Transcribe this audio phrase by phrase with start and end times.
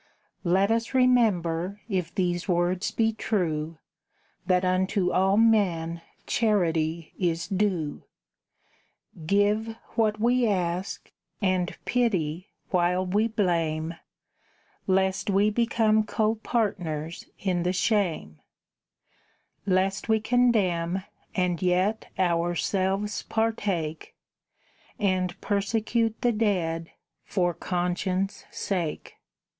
[0.43, 3.77] Let us remember, if these words be true,
[4.47, 8.05] That unto all men Charity is due;
[9.27, 13.93] Give what we ask; and pity, while we blame,
[14.87, 18.39] Lest we become copartners in the shame,
[19.67, 21.03] Lest we condemn,
[21.35, 24.15] and yet ourselves partake,
[24.99, 26.89] And persecute the dead
[27.23, 29.17] for conscience' sake.